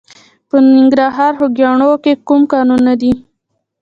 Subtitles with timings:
[0.49, 3.11] د ننګرهار په خوږیاڼیو کې کوم کانونه دي؟